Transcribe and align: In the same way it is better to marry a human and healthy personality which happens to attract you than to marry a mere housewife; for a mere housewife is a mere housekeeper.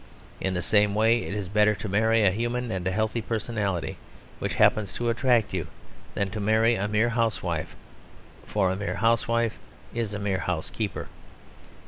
In 0.39 0.55
the 0.55 0.63
same 0.63 0.95
way 0.95 1.19
it 1.21 1.35
is 1.35 1.47
better 1.47 1.75
to 1.75 1.87
marry 1.87 2.23
a 2.23 2.31
human 2.31 2.71
and 2.71 2.87
healthy 2.87 3.21
personality 3.21 3.97
which 4.39 4.55
happens 4.55 4.91
to 4.93 5.09
attract 5.09 5.53
you 5.53 5.67
than 6.15 6.31
to 6.31 6.39
marry 6.39 6.73
a 6.73 6.87
mere 6.87 7.09
housewife; 7.09 7.75
for 8.47 8.71
a 8.71 8.75
mere 8.75 8.95
housewife 8.95 9.59
is 9.93 10.15
a 10.15 10.19
mere 10.19 10.39
housekeeper. 10.39 11.07